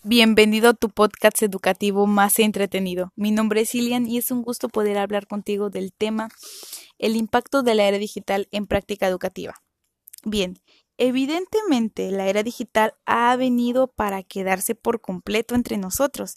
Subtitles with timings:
[0.00, 3.12] Bienvenido a tu podcast educativo más entretenido.
[3.14, 6.30] Mi nombre es Ilian y es un gusto poder hablar contigo del tema
[6.98, 9.62] el impacto de la era digital en práctica educativa.
[10.24, 10.58] Bien,
[11.04, 16.36] evidentemente la era digital ha venido para quedarse por completo entre nosotros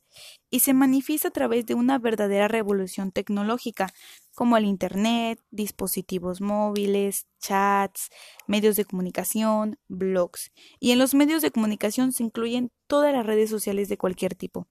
[0.49, 3.93] y se manifiesta a través de una verdadera revolución tecnológica,
[4.33, 8.09] como el Internet, dispositivos móviles, chats,
[8.47, 10.51] medios de comunicación, blogs.
[10.79, 14.67] Y en los medios de comunicación se incluyen todas las redes sociales de cualquier tipo.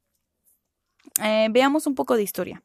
[1.23, 2.65] Eh, veamos un poco de historia.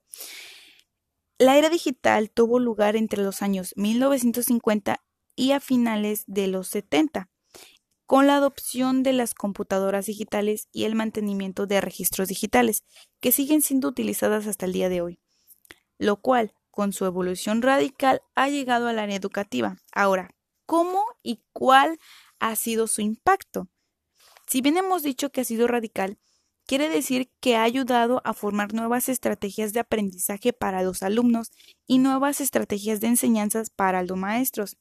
[1.38, 5.00] La era digital tuvo lugar entre los años 1950
[5.40, 7.30] y a finales de los 70,
[8.06, 12.84] con la adopción de las computadoras digitales y el mantenimiento de registros digitales,
[13.22, 15.22] que siguen siendo utilizadas hasta el día de hoy,
[15.98, 19.78] lo cual con su evolución radical, ha llegado al área educativa.
[19.94, 20.30] Ahora,
[20.66, 22.00] ¿cómo y cuál
[22.40, 23.70] ha sido su impacto?
[24.46, 26.20] Si bien hemos dicho que ha sido radical,
[26.66, 31.52] quiere decir que ha ayudado a formar nuevas estrategias de aprendizaje para los alumnos
[31.88, 34.78] y nuevas estrategias de enseñanzas para los maestros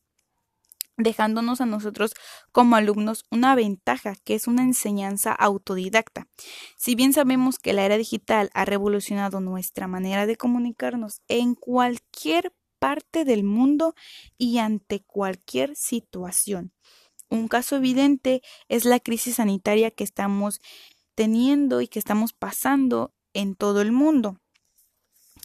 [0.98, 2.12] dejándonos a nosotros
[2.52, 6.27] como alumnos una ventaja que es una enseñanza autodidacta.
[6.77, 12.52] Si bien sabemos que la era digital ha revolucionado nuestra manera de comunicarnos en cualquier
[12.78, 13.94] parte del mundo
[14.36, 16.72] y ante cualquier situación.
[17.30, 20.60] Un caso evidente es la crisis sanitaria que estamos
[21.14, 24.41] teniendo y que estamos pasando en todo el mundo,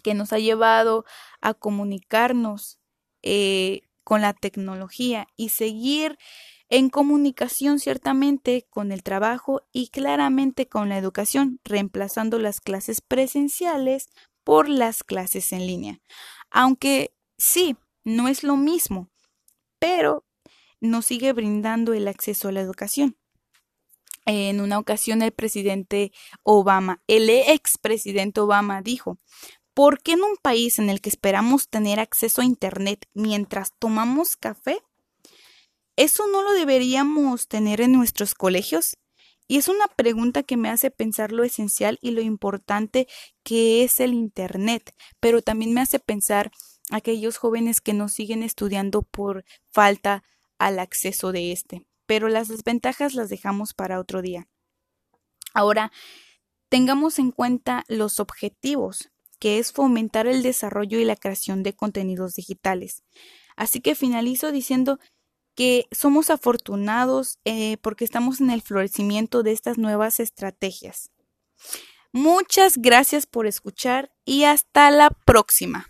[0.02, 1.04] que nos ha llevado
[1.42, 2.80] a comunicarnos
[3.22, 6.18] eh, con la tecnología y seguir
[6.70, 14.10] en comunicación ciertamente con el trabajo y claramente con la educación, reemplazando las clases presenciales
[14.44, 16.02] por las clases en línea.
[16.50, 19.10] Aunque sí, no es lo mismo,
[19.80, 20.26] pero
[20.82, 23.18] nos sigue brindando el acceso a la educación.
[24.26, 26.12] En una ocasión el presidente
[26.44, 29.18] Obama, el expresidente Obama dijo,
[29.74, 34.36] ¿Por qué en un país en el que esperamos tener acceso a Internet mientras tomamos
[34.36, 34.80] café?
[35.96, 38.98] ¿Eso no lo deberíamos tener en nuestros colegios?
[39.48, 43.08] Y es una pregunta que me hace pensar lo esencial y lo importante
[43.44, 46.52] que es el Internet, pero también me hace pensar
[46.92, 50.24] aquellos jóvenes que no siguen estudiando por falta
[50.60, 51.84] al acceso de este.
[52.06, 54.48] Pero las desventajas las dejamos para otro día.
[55.54, 55.92] Ahora,
[56.70, 59.13] tengamos en cuenta los objetivos
[59.44, 63.04] que es fomentar el desarrollo y la creación de contenidos digitales.
[63.58, 65.02] Así que finalizo diciendo
[65.54, 71.12] que somos afortunados eh, porque estamos en el florecimiento de estas nuevas estrategias.
[72.14, 75.88] Muchas gracias por escuchar y hasta la próxima.